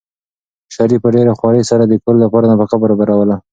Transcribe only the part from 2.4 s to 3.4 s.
نفقه برابروله.